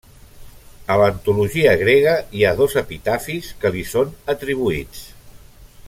A 0.93 0.95
l'antologia 1.01 1.75
grega 1.83 2.15
hi 2.39 2.43
ha 2.43 2.55
dos 2.63 2.79
epitafis 2.83 3.51
que 3.63 3.73
li 3.77 3.85
són 3.93 4.17
atribuïts. 4.35 5.07